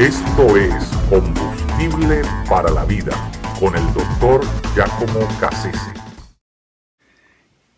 Esto 0.00 0.56
es 0.56 0.72
Combustible 1.10 2.22
para 2.48 2.70
la 2.70 2.86
Vida 2.86 3.12
con 3.60 3.76
el 3.76 3.84
doctor 3.92 4.40
Giacomo 4.74 5.28
Cassese. 5.38 5.92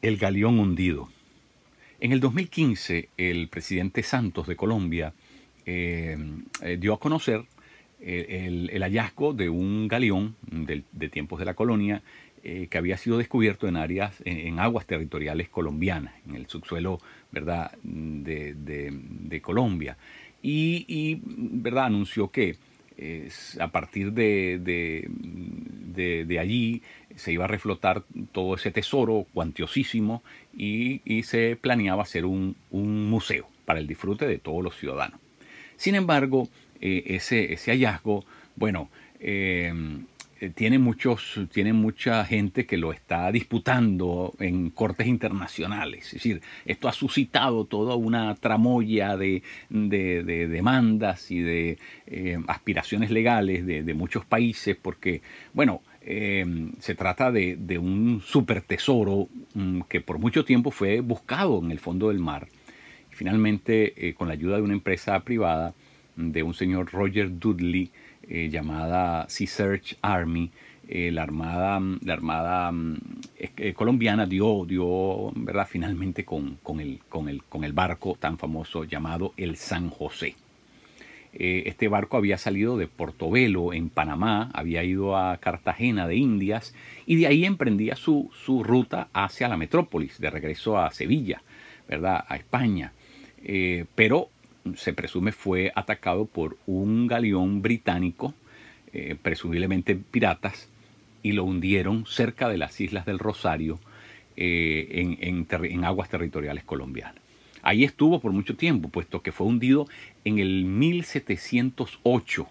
El 0.01 0.19
galeón 0.19 0.61
hundido. 0.61 1.09
En 1.99 2.13
el 2.13 2.21
2015, 2.21 3.09
el 3.17 3.49
presidente 3.49 4.05
Santos 4.05 4.47
de 4.47 4.55
Colombia 4.55 5.15
eh, 5.67 6.17
eh, 6.63 6.77
dio 6.79 6.95
a 6.95 7.01
conocer 7.01 7.45
eh, 8.01 8.69
el, 8.71 8.83
hallazgo 8.85 9.33
de 9.33 9.49
un 9.49 9.89
galeón 9.89 10.37
de 10.47 11.09
tiempos 11.09 11.41
de 11.41 11.45
la 11.45 11.55
colonia 11.55 12.03
que 12.43 12.79
había 12.79 12.97
sido 12.97 13.19
descubierto 13.19 13.69
en 13.69 13.77
áreas, 13.77 14.17
en, 14.25 14.59
aguas 14.59 14.85
territoriales 14.87 15.49
colombianas, 15.49 16.13
en 16.27 16.35
el 16.35 16.47
subsuelo 16.47 17.01
¿verdad? 17.31 17.73
De, 17.83 19.41
Colombia. 19.43 19.97
Y, 20.43 21.21
¿verdad? 21.25 21.87
anunció 21.87 22.29
que 22.29 22.57
a 23.59 23.69
partir 23.69 24.13
de, 24.13 24.59
de, 24.63 26.39
allí 26.39 26.83
se 27.17 27.33
iba 27.33 27.45
a 27.45 27.49
reflotar 27.49 28.05
todo 28.33 28.55
ese 28.55 28.71
tesoro 28.71 29.27
cuantiosísimo 29.33 30.23
y, 30.57 31.01
se 31.25 31.57
planeaba 31.57 32.03
hacer 32.03 32.25
un, 32.25 32.57
museo 32.71 33.49
para 33.65 33.81
el 33.81 33.87
disfrute 33.87 34.27
de 34.27 34.39
todos 34.39 34.63
los 34.63 34.77
ciudadanos. 34.77 35.21
Sin 35.77 35.95
embargo, 35.95 36.49
eh, 36.81 37.05
ese, 37.07 37.53
ese, 37.53 37.73
hallazgo, 37.73 38.25
bueno, 38.57 38.89
eh, 39.21 39.73
tiene, 40.51 40.79
muchos, 40.79 41.41
tiene 41.53 41.73
mucha 41.73 42.25
gente 42.25 42.67
que 42.67 42.77
lo 42.77 42.93
está 42.93 43.31
disputando 43.33 44.35
en 44.39 44.71
cortes 44.71 45.07
internacionales. 45.07 46.07
Es 46.07 46.15
decir, 46.15 46.43
esto 46.65 46.89
ha 46.89 46.93
suscitado 46.93 47.65
toda 47.65 47.95
una 47.97 48.35
tramoya 48.35 49.17
de, 49.17 49.43
demandas 49.69 51.31
y 51.31 51.41
de 51.41 51.79
eh, 52.07 52.39
aspiraciones 52.49 53.11
legales 53.11 53.67
de, 53.67 53.95
muchos 53.95 54.25
países 54.25 54.77
porque, 54.81 55.23
bueno, 55.53 55.83
se 56.01 56.95
trata 56.97 57.31
de, 57.31 57.79
un 57.79 58.23
super 58.25 58.63
tesoro 58.63 59.29
mm, 59.55 59.83
que 59.83 60.01
por 60.01 60.19
mucho 60.19 60.45
tiempo 60.45 60.71
fue 60.71 61.01
buscado 61.01 61.61
en 61.63 61.71
el 61.71 61.79
fondo 61.79 62.09
del 62.09 62.19
mar 62.19 62.49
finalmente, 63.13 64.09
eh, 64.09 64.15
con 64.15 64.29
la 64.29 64.35
ayuda 64.35 64.57
de 64.57 64.63
una 64.63 64.73
empresa 64.73 65.21
privada, 65.21 65.75
de 66.17 66.43
un 66.43 66.55
señor 66.55 66.91
Roger 66.93 67.39
Dudley, 67.39 67.91
eh, 68.29 68.49
llamada 68.51 69.27
Sea 69.29 69.47
Search 69.47 69.97
Army, 70.03 70.51
eh, 70.89 71.11
la 71.11 71.23
armada, 71.23 71.81
la 72.03 72.13
armada 72.13 72.71
mm, 72.71 72.97
colombiana 73.75 74.27
dio, 74.27 74.65
dio 74.67 75.33
¿verdad? 75.35 75.67
finalmente 75.69 76.25
con, 76.25 76.59
el, 76.81 77.01
con, 77.09 77.29
el, 77.29 77.43
con 77.45 77.65
el 77.65 77.73
barco 77.73 78.17
tan 78.19 78.39
famoso 78.39 78.85
llamado 78.85 79.33
el 79.37 79.57
San 79.57 79.91
José. 79.91 80.35
este 81.33 81.89
barco 81.89 82.17
había 82.17 82.37
salido 82.37 82.77
de 82.77 82.89
Portobelo, 82.89 83.73
en 83.73 83.89
Panamá, 83.89 84.51
había 84.53 84.85
ido 84.85 85.17
a 85.17 85.39
Cartagena 85.39 86.07
de 86.07 86.17
Indias 86.17 86.75
y 87.07 87.17
de 87.17 87.27
ahí 87.27 87.45
emprendía 87.45 87.97
su, 87.97 88.31
su 88.45 88.63
ruta 88.63 89.09
hacia 89.13 89.49
la 89.49 89.57
metrópolis, 89.57 90.19
de 90.19 90.31
regreso 90.31 90.79
a 90.79 90.91
Sevilla, 90.91 91.43
¿verdad? 91.89 92.25
a 92.29 92.37
España. 92.37 92.93
Eh, 93.45 93.87
pero 93.95 94.29
se 94.77 94.93
presume 94.93 95.33
fue 95.33 95.73
atacado 95.75 96.27
por 96.27 96.57
un 96.67 97.07
galeón 97.07 97.63
británico, 97.63 98.35
eh, 98.93 99.17
presumiblemente 99.21 99.97
piratas, 99.97 100.69
y 101.23 101.33
lo 101.33 101.45
hundieron 101.45 102.07
cerca 102.07 102.49
de 102.49 102.59
las 102.59 102.81
islas 102.81 103.07
del 103.07 103.19
Rosario 103.19 103.79
eh, 104.37 105.17
en, 105.21 105.85
aguas 105.85 106.09
territoriales 106.09 106.65
colombianas. 106.65 107.23
Ahí 107.63 107.85
estuvo 107.85 108.21
por 108.21 108.33
mucho 108.33 108.57
tiempo, 108.57 108.89
puesto 108.89 109.23
que 109.23 109.31
fue 109.31 109.47
hundido 109.47 109.87
en 110.25 110.39
el 110.39 110.65
1708 110.65 112.49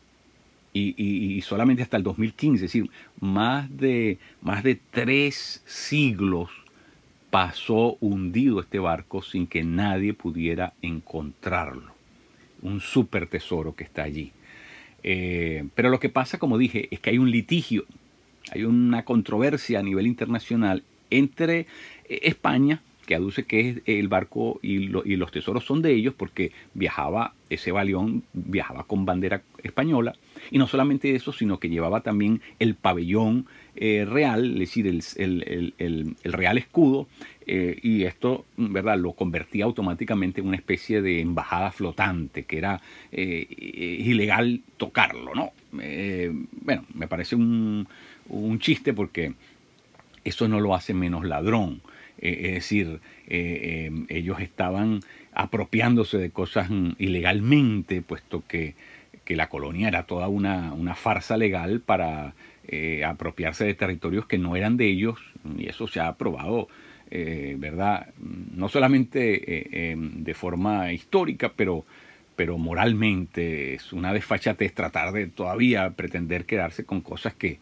y, 0.73 1.41
solamente 1.41 1.83
hasta 1.83 1.97
el 1.97 2.03
2015, 2.03 2.55
es 2.65 2.71
decir, 2.71 2.89
más 3.19 3.75
de, 3.75 4.19
más 4.41 4.63
de 4.63 4.75
tres 4.75 5.61
siglos 5.65 6.49
pasó 7.29 7.97
hundido 7.99 8.61
este 8.61 8.79
barco 8.79 9.21
sin 9.21 9.47
que 9.47 9.63
nadie 9.63 10.13
pudiera 10.13 10.73
encontrarlo. 10.81 12.00
Un 12.61 12.79
súper 12.79 13.27
tesoro 13.27 13.75
que 13.75 13.83
está 13.83 14.03
allí. 14.03 14.31
Eh, 15.03 15.65
pero 15.75 15.89
lo 15.89 15.99
que 15.99 16.09
pasa, 16.09 16.37
como 16.37 16.57
dije, 16.57 16.87
es 16.91 16.99
que 16.99 17.09
hay 17.09 17.17
un 17.17 17.31
litigio, 17.31 17.85
hay 18.51 18.63
una 18.63 19.03
controversia 19.03 19.79
a 19.79 19.83
nivel 19.83 20.07
internacional 20.07 20.83
entre 21.09 21.61
eh, 22.07 22.19
España, 22.23 22.81
que 23.05 23.15
aduce 23.15 23.43
que 23.43 23.81
el 23.85 24.07
barco 24.07 24.59
y, 24.61 24.87
los 24.87 25.31
tesoros 25.31 25.65
son 25.65 25.81
de 25.81 25.93
ellos 25.93 26.13
porque 26.15 26.51
viajaba, 26.73 27.33
ese 27.49 27.71
baleón 27.71 28.23
viajaba 28.33 28.83
con 28.83 29.05
bandera 29.05 29.41
española, 29.63 30.15
y 30.51 30.57
no 30.57 30.67
solamente 30.67 31.15
eso, 31.15 31.31
sino 31.31 31.59
que 31.59 31.69
llevaba 31.69 32.01
también 32.01 32.41
el 32.59 32.75
pabellón 32.75 33.47
eh, 33.75 34.05
real, 34.07 34.51
es 34.53 34.59
decir, 34.59 34.85
el, 34.85 36.15
real 36.25 36.57
escudo, 36.57 37.07
eh, 37.47 37.79
y 37.81 38.03
esto 38.03 38.45
¿verdad? 38.57 38.99
lo 38.99 39.13
convertía 39.13 39.63
automáticamente 39.63 40.41
en 40.41 40.47
una 40.47 40.57
especie 40.57 41.01
de 41.01 41.21
embajada 41.21 41.71
flotante, 41.71 42.43
que 42.43 42.57
era 42.57 42.81
eh, 43.13 43.47
ilegal 43.49 44.61
tocarlo, 44.77 45.33
¿no? 45.33 45.51
bueno, 45.71 46.83
me 46.93 47.07
parece 47.07 47.37
un, 47.37 47.87
un, 48.27 48.59
chiste 48.59 48.93
porque 48.93 49.33
eso 50.25 50.49
no 50.49 50.59
lo 50.59 50.75
hace 50.75 50.93
menos 50.93 51.23
ladrón. 51.23 51.81
es 52.17 52.55
decir, 52.55 52.99
ellos 53.29 54.41
estaban 54.41 54.99
apropiándose 55.31 56.17
de 56.17 56.29
cosas 56.29 56.69
ilegalmente, 56.97 58.01
puesto 58.01 58.43
que 58.45 58.75
que 59.25 59.35
la 59.35 59.49
colonia 59.49 59.87
era 59.87 60.03
toda 60.03 60.27
una, 60.27 60.95
farsa 60.95 61.37
legal 61.37 61.81
para 61.81 62.33
eh, 62.67 63.03
apropiarse 63.05 63.65
de 63.65 63.73
territorios 63.73 64.25
que 64.25 64.37
no 64.37 64.55
eran 64.55 64.77
de 64.77 64.87
ellos, 64.87 65.19
y 65.57 65.67
eso 65.67 65.87
se 65.87 65.99
ha 65.99 66.13
probado, 66.15 66.67
eh, 67.09 67.55
¿verdad? 67.57 68.07
No 68.19 68.69
solamente 68.69 69.91
eh, 69.91 69.95
de 69.97 70.33
forma 70.33 70.91
histórica, 70.93 71.53
pero, 71.55 71.85
pero 72.35 72.57
moralmente 72.57 73.75
es 73.75 73.93
una 73.93 74.13
desfachatez 74.13 74.73
tratar 74.73 75.11
de 75.11 75.27
todavía 75.27 75.91
pretender 75.91 76.45
quedarse 76.45 76.85
con 76.85 77.01
cosas 77.01 77.33
que, 77.33 77.59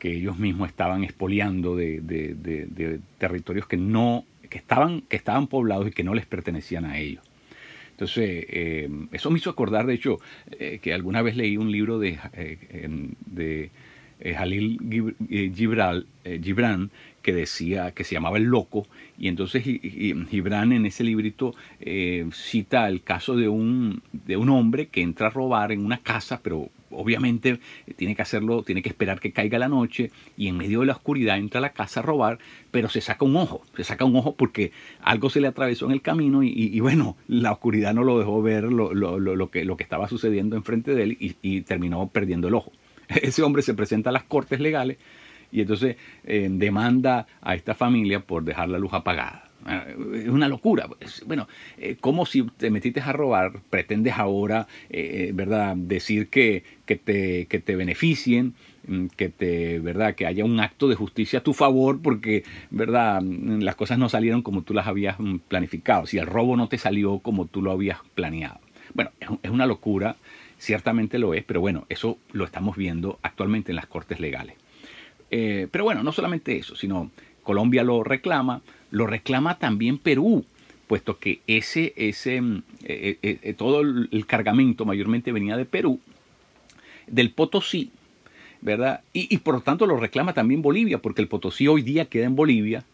que 0.00 0.16
ellos 0.16 0.38
mismos 0.38 0.68
estaban 0.68 1.04
expoliando 1.04 1.76
de, 1.76 2.00
de, 2.00 3.00
territorios 3.18 3.68
que 3.68 3.76
no 3.76 4.24
que 4.48 4.58
estaban, 4.58 5.02
que 5.02 5.14
estaban 5.14 5.46
poblados 5.46 5.86
y 5.88 5.90
que 5.92 6.02
no 6.02 6.14
les 6.14 6.26
pertenecían 6.26 6.84
a 6.84 6.98
ellos. 6.98 7.29
Entonces, 8.00 8.46
eh, 8.48 8.88
eso 9.12 9.30
me 9.30 9.38
hizo 9.38 9.50
acordar, 9.50 9.84
de 9.84 9.92
hecho, 9.92 10.20
eh, 10.52 10.78
que 10.80 10.94
alguna 10.94 11.20
vez 11.20 11.36
leí 11.36 11.58
un 11.58 11.70
libro 11.70 11.98
de, 11.98 12.18
eh, 12.32 12.88
de 13.26 13.70
Jalil 14.34 14.78
Gibran 15.28 16.90
que 17.20 17.34
decía 17.34 17.92
que 17.92 18.04
se 18.04 18.14
llamaba 18.14 18.38
El 18.38 18.44
Loco, 18.44 18.86
y 19.18 19.28
entonces 19.28 19.62
Gibran 19.62 20.72
en 20.72 20.86
ese 20.86 21.04
librito 21.04 21.54
cita 22.32 22.88
el 22.88 23.02
caso 23.02 23.36
de 23.36 23.48
un, 23.48 24.02
de 24.12 24.38
un 24.38 24.48
hombre 24.48 24.86
que 24.86 25.02
entra 25.02 25.26
a 25.26 25.30
robar 25.30 25.70
en 25.70 25.84
una 25.84 25.98
casa, 25.98 26.40
pero 26.42 26.70
obviamente 26.90 27.60
tiene 27.96 28.14
que 28.14 28.22
hacerlo, 28.22 28.62
tiene 28.62 28.82
que 28.82 28.88
esperar 28.88 29.20
que 29.20 29.32
caiga 29.32 29.58
la 29.58 29.68
noche 29.68 30.10
y 30.36 30.48
en 30.48 30.56
medio 30.56 30.80
de 30.80 30.86
la 30.86 30.92
oscuridad 30.92 31.38
entra 31.38 31.58
a 31.58 31.62
la 31.62 31.72
casa 31.72 32.00
a 32.00 32.02
robar, 32.02 32.38
pero 32.70 32.88
se 32.88 33.00
saca 33.00 33.24
un 33.24 33.36
ojo, 33.36 33.62
se 33.76 33.84
saca 33.84 34.04
un 34.04 34.16
ojo 34.16 34.34
porque 34.34 34.72
algo 35.02 35.30
se 35.30 35.40
le 35.40 35.48
atravesó 35.48 35.86
en 35.86 35.92
el 35.92 36.02
camino 36.02 36.42
y, 36.42 36.78
bueno, 36.80 37.16
la 37.28 37.52
oscuridad 37.52 37.94
no 37.94 38.04
lo 38.04 38.18
dejó 38.18 38.42
ver 38.42 38.64
lo, 38.64 39.50
que, 39.50 39.64
lo 39.64 39.76
que 39.76 39.82
estaba 39.82 40.08
sucediendo 40.08 40.56
enfrente 40.56 40.94
de 40.94 41.02
él 41.02 41.16
y, 41.20 41.60
terminó 41.62 42.08
perdiendo 42.08 42.48
el 42.48 42.54
ojo. 42.54 42.72
Ese 43.08 43.42
hombre 43.42 43.62
se 43.62 43.74
presenta 43.74 44.10
a 44.10 44.12
las 44.12 44.24
cortes 44.24 44.60
legales 44.60 44.98
y 45.52 45.60
entonces 45.62 45.96
eh, 46.24 46.48
demanda 46.50 47.26
a 47.40 47.54
esta 47.54 47.74
familia 47.74 48.20
por 48.20 48.44
dejar 48.44 48.68
la 48.68 48.78
luz 48.78 48.92
apagada. 48.92 49.50
Es 50.14 50.28
una 50.28 50.48
locura. 50.48 50.88
Bueno, 51.26 51.46
eh, 51.76 51.96
como 52.00 52.24
si 52.24 52.42
te 52.42 52.70
metiste 52.70 53.00
a 53.00 53.12
robar, 53.12 53.60
pretendes 53.68 54.14
ahora, 54.16 54.66
eh, 54.88 55.28
eh, 55.28 55.32
¿verdad?, 55.34 55.76
decir 55.76 56.28
que, 56.28 56.64
que, 56.86 56.96
te, 56.96 57.46
que 57.46 57.60
te 57.60 57.76
beneficien, 57.76 58.54
mm, 58.86 59.06
que 59.16 59.28
te, 59.28 59.78
¿verdad?, 59.80 60.14
que 60.14 60.26
haya 60.26 60.44
un 60.46 60.60
acto 60.60 60.88
de 60.88 60.94
justicia 60.94 61.40
a 61.40 61.42
tu 61.42 61.52
favor 61.52 62.00
porque, 62.00 62.44
¿verdad?, 62.70 63.20
mm, 63.20 63.60
las 63.60 63.76
cosas 63.76 63.98
no 63.98 64.08
salieron 64.08 64.40
como 64.40 64.62
tú 64.62 64.72
las 64.72 64.86
habías 64.86 65.20
mm, 65.20 65.36
planificado, 65.48 66.06
si 66.06 66.16
el 66.16 66.26
robo 66.26 66.56
no 66.56 66.68
te 66.68 66.78
salió 66.78 67.18
como 67.18 67.44
tú 67.46 67.60
lo 67.60 67.70
habías 67.70 67.98
planeado. 68.14 68.60
Bueno, 68.94 69.10
es 69.42 69.50
una 69.50 69.66
locura, 69.66 70.16
ciertamente 70.58 71.18
lo 71.18 71.34
es, 71.34 71.44
pero 71.44 71.60
bueno, 71.60 71.84
eso 71.90 72.18
lo 72.32 72.44
estamos 72.44 72.76
viendo 72.76 73.18
actualmente 73.22 73.72
en 73.72 73.76
las 73.76 73.86
cortes 73.86 74.20
legales. 74.20 74.56
Pero 75.30 75.84
bueno, 75.84 76.02
no 76.02 76.12
solamente 76.12 76.56
eso, 76.56 76.74
sino 76.74 77.10
Colombia 77.42 77.82
lo 77.82 78.04
reclama, 78.04 78.62
lo 78.90 79.06
reclama 79.06 79.58
también 79.58 79.98
Perú, 79.98 80.44
puesto 80.86 81.18
que 81.18 81.40
ese, 81.46 81.92
ese, 81.96 82.40
mm, 82.40 82.62
eh, 82.84 83.18
eh, 83.22 83.38
eh, 83.42 83.54
todo 83.54 83.80
el 83.80 84.26
cargamento 84.26 84.84
mayormente 84.84 85.30
venía 85.30 85.56
de 85.56 85.64
Perú, 85.64 86.00
del 87.06 87.30
Potosí, 87.30 87.92
¿verdad? 88.60 89.02
Y, 89.12 89.38
por 89.38 89.54
lo 89.54 89.60
tanto 89.60 89.86
lo 89.86 89.96
reclama 89.96 90.34
también 90.34 90.62
Bolivia, 90.62 90.98
porque 90.98 91.22
el 91.22 91.28
Potosí 91.28 91.68
hoy 91.68 91.82
día 91.82 92.06
queda 92.06 92.26
en 92.26 92.36
Bolivia, 92.36 92.84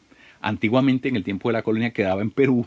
antiguamente 0.40 1.08
en 1.08 1.16
el 1.16 1.24
tiempo 1.24 1.48
de 1.48 1.54
la 1.54 1.62
colonia 1.62 1.90
quedaba 1.90 2.22
en 2.22 2.30
Perú, 2.30 2.66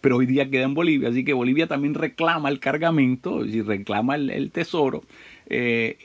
pero 0.00 0.16
hoy 0.16 0.26
día 0.26 0.50
queda 0.50 0.64
en 0.64 0.74
Bolivia, 0.74 1.08
así 1.08 1.24
que 1.24 1.32
Bolivia 1.32 1.66
también 1.66 1.94
reclama 1.94 2.48
el 2.48 2.60
cargamento, 2.60 3.44
y 3.44 3.62
reclama 3.62 4.16
el, 4.16 4.50
tesoro. 4.50 5.04
Eh, 5.46 5.96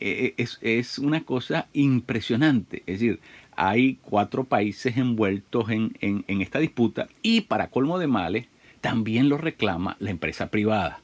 eh, 0.00 0.34
es, 0.36 0.58
es, 0.60 0.98
una 0.98 1.22
cosa 1.24 1.68
impresionante, 1.72 2.82
es 2.86 3.00
decir, 3.00 3.20
hay 3.56 3.98
cuatro 4.02 4.44
países 4.44 4.96
envueltos 4.96 5.70
en, 5.70 5.92
en, 6.00 6.40
esta 6.40 6.58
disputa 6.58 7.08
y 7.22 7.42
para 7.42 7.70
colmo 7.70 7.98
de 7.98 8.06
males, 8.06 8.46
también 8.80 9.28
lo 9.28 9.36
reclama 9.36 9.96
la 9.98 10.10
empresa 10.10 10.50
privada. 10.50 11.00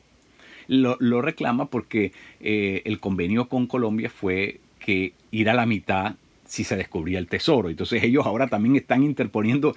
Lo, 0.68 0.96
lo 1.00 1.20
reclama 1.20 1.66
porque 1.66 2.12
el 2.40 3.00
convenio 3.00 3.48
con 3.48 3.66
Colombia 3.66 4.08
fue 4.08 4.60
que 4.78 5.12
ir 5.30 5.50
a 5.50 5.54
la 5.54 5.66
mitad 5.66 6.14
si 6.46 6.64
se 6.64 6.76
descubría 6.76 7.18
el 7.18 7.28
tesoro. 7.28 7.68
Entonces 7.68 8.02
ellos 8.02 8.26
ahora 8.26 8.48
también 8.48 8.76
están 8.76 9.02
interponiendo, 9.02 9.74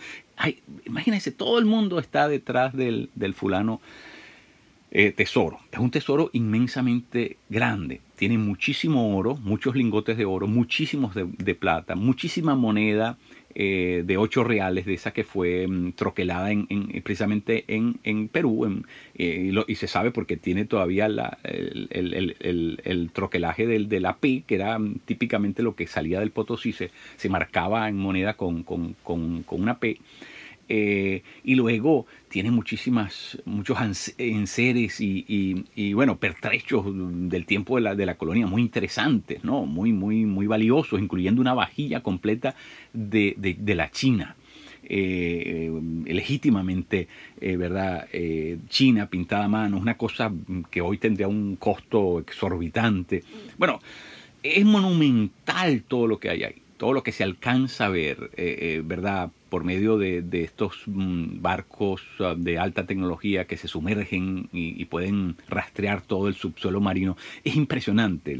imagínense, 0.86 1.32
todo 1.32 1.60
el 1.60 1.66
mundo 1.66 2.00
está 2.00 2.28
detrás 2.28 2.76
del, 2.76 3.10
fulano 3.36 3.82
eh, 4.92 5.12
tesoro. 5.12 5.60
Es 5.72 5.80
un 5.80 5.92
tesoro 5.92 6.30
inmensamente 6.34 7.38
grande. 7.50 8.02
Tiene 8.16 8.38
muchísimo 8.38 9.18
oro, 9.18 9.36
muchos 9.36 9.76
lingotes 9.76 10.18
de 10.18 10.26
oro, 10.26 10.48
muchísimos 10.48 11.14
de 11.16 11.56
plata, 11.56 11.96
muchísima 11.96 12.56
moneda 12.56 13.18
eh, 13.56 14.04
de 14.06 14.18
8 14.18 14.44
reales, 14.44 14.86
de 14.86 14.94
esa 14.94 15.12
que 15.12 15.24
fue 15.24 15.68
mm, 15.68 15.94
troquelada 15.94 16.52
en, 16.52 16.68
precisamente 17.04 17.66
en, 17.68 18.28
Perú, 18.28 18.84
eh, 19.16 19.52
y, 19.68 19.76
se 19.76 19.88
sabe 19.88 20.12
porque 20.12 20.38
tiene 20.38 20.66
todavía 20.66 21.08
la, 21.08 21.38
el, 21.44 23.10
troquelaje 23.14 23.66
del, 23.66 23.90
de 23.90 24.00
la 24.00 24.18
P, 24.18 24.44
que 24.46 24.56
era 24.56 24.78
mm, 24.78 25.00
típicamente 25.06 25.64
lo 25.64 25.76
que 25.76 25.88
salía 25.88 26.20
del 26.20 26.32
Potosí, 26.32 26.74
se, 26.74 26.92
se 27.16 27.30
marcaba 27.30 27.88
en 27.90 27.98
moneda 27.98 28.36
con, 28.36 28.64
con, 28.64 28.94
con 29.04 29.44
una 29.50 29.80
P. 29.80 29.98
Eh, 30.70 31.24
y 31.44 31.56
luego 31.56 32.06
tiene 32.28 32.52
muchísimas, 32.52 33.42
muchos 33.46 33.78
enseres 34.18 35.00
y, 35.00 35.94
bueno, 35.94 36.18
pertrechos 36.18 36.86
del 37.30 37.46
tiempo 37.46 37.78
de 37.78 37.82
la, 37.82 37.96
de 37.96 38.06
la, 38.06 38.16
colonia 38.16 38.48
muy 38.48 38.62
interesantes, 38.62 39.44
¿no? 39.44 39.66
Muy, 39.66 39.94
muy, 39.94 40.26
muy 40.26 40.46
valiosos, 40.46 41.00
incluyendo 41.00 41.42
una 41.42 41.54
vajilla 41.54 42.02
completa 42.02 42.56
de, 42.94 43.36
de, 43.38 43.76
la 43.76 43.92
China. 43.92 44.36
Eh, 44.90 45.72
legítimamente, 46.06 47.08
eh, 47.42 47.58
¿verdad? 47.58 48.08
China 48.70 49.10
pintada 49.10 49.46
a 49.46 49.50
mano, 49.50 49.78
una 49.78 49.98
cosa 49.98 50.32
que 50.70 50.82
hoy 50.82 50.98
tendría 50.98 51.28
un 51.28 51.56
costo 51.56 52.20
exorbitante. 52.20 53.24
Bueno, 53.58 53.80
es 54.44 54.66
monumental 54.66 55.84
todo 55.88 56.08
lo 56.08 56.20
que 56.20 56.30
hay 56.30 56.44
ahí, 56.44 56.62
todo 56.78 56.94
lo 56.94 57.04
que 57.04 57.12
se 57.12 57.24
alcanza 57.24 57.86
a 57.86 57.90
ver, 57.90 58.32
¿verdad? 58.84 59.32
Por 59.50 59.64
medio 59.64 59.98
de, 59.98 60.24
estos 60.32 60.84
mm, 60.86 61.42
barcos 61.42 62.02
ah, 62.20 62.36
de 62.38 62.58
alta 62.58 62.86
tecnología 62.86 63.46
que 63.46 63.58
se 63.58 63.68
sumergen 63.68 64.50
y, 64.52 64.86
pueden 64.86 65.36
rastrear 65.50 66.02
todo 66.02 66.28
el 66.28 66.36
subsuelo 66.36 66.80
marino. 66.80 67.18
Es 67.44 67.56
impresionante 67.56 68.38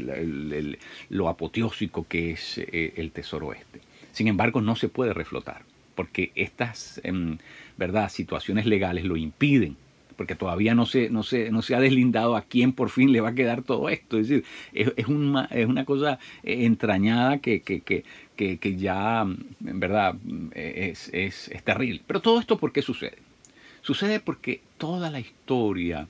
lo 1.10 1.28
apoteósico 1.28 2.06
que 2.08 2.32
es 2.32 2.58
eh, 2.58 2.94
el 2.96 3.10
tesoro 3.10 3.52
este. 3.52 3.80
Sin 4.12 4.28
embargo, 4.28 4.60
no 4.60 4.76
se 4.76 4.88
puede 4.88 5.12
reflotar, 5.12 5.62
porque 5.94 6.32
estas 6.34 7.00
em, 7.04 7.38
¿verdad? 7.76 8.08
situaciones 8.08 8.66
legales 8.66 9.04
lo 9.04 9.16
impiden 9.16 9.76
porque 10.18 10.34
todavía 10.34 10.74
no 10.74 10.84
se, 10.84 11.10
no, 11.10 11.22
se, 11.22 11.52
no 11.52 11.62
se 11.62 11.76
ha 11.76 11.80
deslindado 11.80 12.34
a 12.34 12.42
quién 12.42 12.72
por 12.72 12.90
fin 12.90 13.12
le 13.12 13.20
va 13.20 13.28
a 13.28 13.34
quedar 13.36 13.62
todo 13.62 13.88
esto. 13.88 14.18
Es 14.18 14.28
decir, 14.28 14.44
es, 14.72 14.92
es, 14.96 15.06
una, 15.06 15.44
es 15.44 15.64
una 15.64 15.84
cosa 15.84 16.18
entrañada 16.42 17.38
que, 17.38 17.62
que, 17.62 17.82
que, 17.82 18.02
que, 18.38 18.76
ya, 18.76 19.22
en 19.22 19.80
verdad, 19.80 20.14
es, 20.54 21.10
es, 21.12 21.48
es 21.48 21.62
terrible. 21.64 22.02
Pero 22.06 22.20
todo 22.20 22.38
esto, 22.38 22.56
¿por 22.56 22.72
qué 22.72 22.82
sucede? 22.82 23.18
Sucede 23.82 24.20
porque 24.20 24.60
toda 24.76 25.10
la 25.10 25.18
historia 25.18 26.06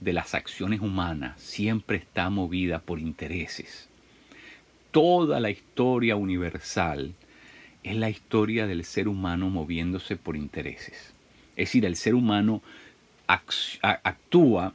de 0.00 0.12
las 0.12 0.34
acciones 0.34 0.80
humanas 0.80 1.40
siempre 1.40 1.96
está 1.96 2.28
movida 2.28 2.80
por 2.80 2.98
intereses. 2.98 3.88
Toda 4.90 5.40
la 5.40 5.50
historia 5.50 6.16
universal 6.16 7.14
es 7.82 7.96
la 7.96 8.10
historia 8.10 8.66
del 8.66 8.84
ser 8.84 9.08
humano 9.08 9.48
moviéndose 9.48 10.16
por 10.16 10.36
intereses. 10.36 11.14
Es 11.56 11.68
decir, 11.68 11.86
el 11.86 11.96
ser 11.96 12.14
humano 12.14 12.62
actúa 13.26 14.74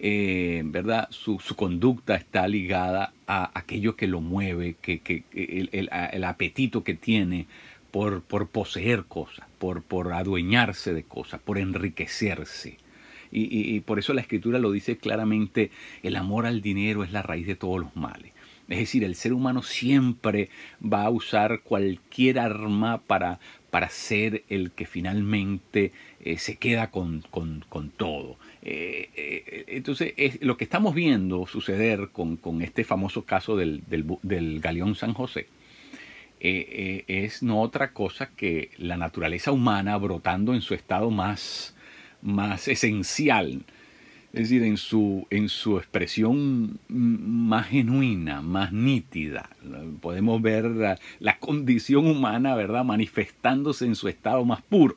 eh, 0.00 0.62
¿verdad? 0.64 1.08
Su, 1.10 1.38
conducta 1.56 2.14
está 2.14 2.46
ligada 2.46 3.12
a 3.26 3.50
aquello 3.58 3.96
que 3.96 4.06
lo 4.06 4.20
mueve, 4.20 4.76
que, 4.80 5.24
el, 5.32 6.24
apetito 6.24 6.84
que 6.84 6.94
tiene 6.94 7.46
por, 7.90 8.22
por 8.22 8.48
poseer 8.48 9.04
cosas, 9.04 9.46
por, 9.58 9.82
por, 9.82 10.12
adueñarse 10.12 10.94
de 10.94 11.02
cosas, 11.02 11.40
por 11.40 11.58
enriquecerse. 11.58 12.76
Y, 13.30 13.80
por 13.80 13.98
eso 13.98 14.14
la 14.14 14.22
escritura 14.22 14.58
lo 14.58 14.72
dice 14.72 14.96
claramente, 14.96 15.70
el 16.02 16.16
amor 16.16 16.46
al 16.46 16.62
dinero 16.62 17.04
es 17.04 17.12
la 17.12 17.22
raíz 17.22 17.46
de 17.46 17.56
todos 17.56 17.78
los 17.80 17.94
males. 17.94 18.32
Es 18.68 18.78
decir, 18.78 19.02
el 19.02 19.14
ser 19.14 19.32
humano 19.32 19.62
siempre 19.62 20.50
va 20.80 21.04
a 21.04 21.10
usar 21.10 21.60
cualquier 21.62 22.38
arma 22.38 22.98
para, 22.98 23.40
para 23.70 23.90
ser 23.90 24.44
el 24.48 24.70
que 24.70 24.86
finalmente 24.86 25.92
eh, 26.20 26.38
se 26.38 26.56
queda 26.56 26.90
con, 26.90 27.22
con, 27.30 27.90
todo. 27.96 28.38
Eh, 28.62 29.10
eh, 29.14 29.64
entonces, 29.68 30.14
es, 30.16 30.42
lo 30.42 30.56
que 30.56 30.64
estamos 30.64 30.94
viendo 30.94 31.46
suceder 31.46 32.08
con, 32.12 32.36
con 32.36 32.62
este 32.62 32.84
famoso 32.84 33.24
caso 33.24 33.56
del, 33.56 33.82
del, 33.86 34.06
del 34.22 34.60
galeón 34.60 34.94
San 34.94 35.12
José 35.12 35.48
es 36.40 37.42
no 37.42 37.60
otra 37.60 37.92
cosa 37.92 38.30
que 38.30 38.70
la 38.78 38.96
naturaleza 38.96 39.50
humana 39.50 39.96
brotando 39.96 40.54
en 40.54 40.60
su 40.60 40.72
estado 40.72 41.10
más, 41.10 41.74
más 42.22 42.68
esencial, 42.68 43.64
es 44.32 44.50
decir, 44.50 44.62
en 44.62 44.76
su, 44.76 45.26
en 45.30 45.48
su 45.48 45.78
expresión 45.78 46.78
más 46.88 47.68
genuina, 47.68 48.42
más 48.42 48.72
nítida. 48.72 49.48
Podemos 50.02 50.42
ver 50.42 50.98
la, 51.18 51.38
condición 51.38 52.06
humana, 52.06 52.54
¿verdad?, 52.54 52.84
manifestándose 52.84 53.86
en 53.86 53.94
su 53.94 54.06
estado 54.08 54.44
más 54.44 54.60
puro. 54.62 54.96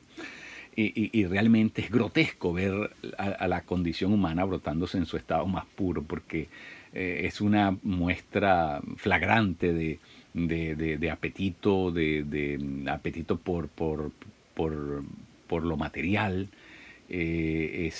Y, 0.74 1.24
realmente 1.26 1.82
es 1.82 1.90
grotesco 1.90 2.52
ver 2.52 2.90
a, 3.18 3.46
la 3.46 3.62
condición 3.62 4.12
humana 4.12 4.44
brotándose 4.44 4.98
en 4.98 5.06
su 5.06 5.16
estado 5.16 5.46
más 5.46 5.66
puro, 5.66 6.02
porque 6.02 6.48
eh, 6.94 7.22
es 7.24 7.40
una 7.40 7.76
muestra 7.82 8.80
flagrante 8.96 9.72
de, 9.72 9.98
de, 10.34 11.10
apetito, 11.10 11.90
de, 11.90 12.84
apetito 12.86 13.38
por, 13.38 13.68
por, 13.68 14.12
por, 14.54 15.04
por 15.46 15.64
lo 15.64 15.76
material, 15.76 16.48
eh, 17.14 17.92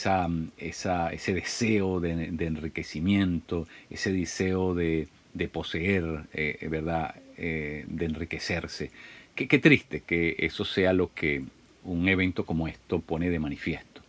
ese 0.57 1.35
deseo 1.35 2.01
de, 2.01 2.13
enriquecimiento, 2.47 3.69
ese 3.91 4.11
deseo 4.11 4.75
de, 4.75 5.07
poseer, 5.53 6.25
eh, 6.33 6.67
¿verdad? 6.71 7.15
Eh, 7.37 7.85
de 7.89 8.07
enriquecerse. 8.07 8.91
Qué, 9.35 9.49
qué, 9.49 9.59
triste 9.59 10.01
que 10.01 10.37
eso 10.39 10.65
sea 10.65 10.95
lo 10.95 11.13
que 11.13 11.45
un 11.85 12.09
evento 12.09 12.47
como 12.47 12.69
esto 12.69 13.01
pone 13.01 13.29
de 13.29 13.39
manifiesto. 13.39 14.01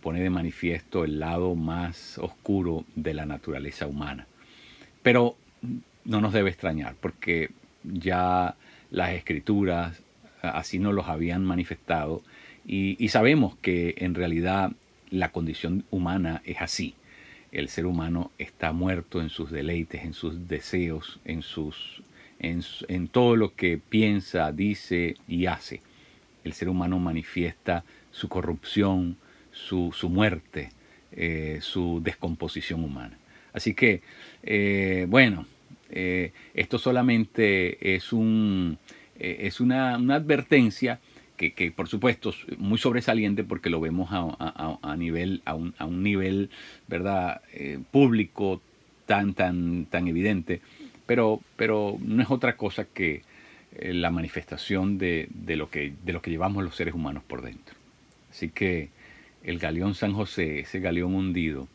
pone 0.00 0.20
de 0.20 0.30
manifiesto 0.30 1.04
el 1.04 1.20
lado 1.20 1.54
más 1.54 2.16
oscuro 2.18 2.86
de 2.96 3.12
la 3.12 3.26
naturaleza 3.26 3.86
humana. 3.86 4.26
Pero 5.02 5.36
no 6.06 6.22
nos 6.22 6.32
debe 6.32 6.48
extrañar, 6.48 6.94
porque 7.00 7.50
ya 7.84 8.56
las 8.90 9.12
escrituras 9.12 10.02
así 10.40 10.78
nos 10.78 10.94
los 10.94 11.06
habían 11.08 11.44
manifestado 11.44 12.22
y, 12.70 13.08
sabemos 13.08 13.56
que 13.62 13.94
en 13.96 14.14
realidad 14.14 14.72
la 15.08 15.32
condición 15.32 15.86
humana 15.90 16.42
es 16.44 16.60
así. 16.60 16.94
El 17.50 17.70
ser 17.70 17.86
humano 17.86 18.30
está 18.36 18.72
muerto 18.72 19.22
en 19.22 19.30
sus 19.30 19.50
deleites, 19.50 20.04
en 20.04 20.12
sus 20.12 20.48
deseos, 20.48 21.18
en, 21.24 21.40
sus, 21.40 22.02
en, 22.38 23.08
todo 23.08 23.36
lo 23.36 23.54
que 23.54 23.78
piensa, 23.78 24.52
dice 24.52 25.16
y 25.26 25.46
hace. 25.46 25.80
El 26.44 26.52
ser 26.52 26.68
humano 26.68 26.98
manifiesta 26.98 27.84
su 28.10 28.28
corrupción, 28.28 29.16
su, 29.50 29.90
muerte, 30.10 30.68
eh, 31.12 31.60
su 31.62 32.02
descomposición 32.04 32.84
humana. 32.84 33.16
Así 33.54 33.72
que, 33.72 34.02
eh, 34.42 35.06
bueno, 35.08 35.46
eh, 35.88 36.32
esto 36.52 36.78
solamente 36.78 37.94
es, 37.94 38.12
un, 38.12 38.76
es 39.18 39.58
una, 39.58 39.96
una 39.96 40.16
advertencia 40.16 41.00
que, 41.38 41.70
por 41.70 41.88
supuesto 41.88 42.30
es 42.30 42.58
muy 42.58 42.78
sobresaliente 42.78 43.44
porque 43.44 43.70
lo 43.70 43.80
vemos 43.80 44.08
a, 44.10 44.96
nivel, 44.96 45.42
a 45.44 45.54
un, 45.54 46.02
nivel 46.02 46.50
¿verdad? 46.88 47.40
Eh, 47.52 47.78
público 47.92 48.60
tan, 49.06 49.34
tan, 49.34 49.86
tan 49.86 50.08
evidente, 50.08 50.60
pero, 51.06 51.40
pero 51.56 51.96
no 52.00 52.22
es 52.22 52.30
otra 52.30 52.56
cosa 52.56 52.84
que 52.84 53.22
eh, 53.76 53.94
la 53.94 54.10
manifestación 54.10 54.98
de, 54.98 55.28
lo 55.46 55.70
que, 55.70 55.94
de 56.04 56.20
que 56.20 56.30
llevamos 56.30 56.64
los 56.64 56.74
seres 56.74 56.94
humanos 56.94 57.22
por 57.26 57.42
dentro. 57.42 57.76
Así 58.30 58.48
que 58.48 58.90
el 59.44 59.60
galeón 59.60 59.94
San 59.94 60.12
José, 60.12 60.60
ese 60.60 60.80
galeón 60.80 61.14
hundido, 61.14 61.68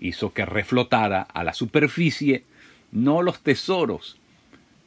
hizo 0.00 0.32
que 0.32 0.44
reflotara 0.44 1.22
a 1.22 1.44
la 1.44 1.54
superficie 1.54 2.44
no 2.90 3.22
los 3.22 3.40
tesoros, 3.40 4.18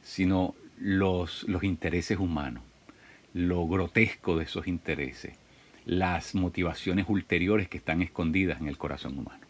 sino 0.02 0.54
los, 0.78 1.44
los 1.48 1.64
intereses 1.64 2.18
humanos 2.18 2.62
lo 3.32 3.66
grotesco 3.66 4.36
de 4.36 4.44
esos 4.44 4.66
intereses, 4.66 5.36
las 5.84 6.34
motivaciones 6.34 7.06
ulteriores 7.08 7.68
que 7.68 7.78
están 7.78 8.02
escondidas 8.02 8.60
en 8.60 8.68
el 8.68 8.78
corazón 8.78 9.18
humano. 9.18 9.46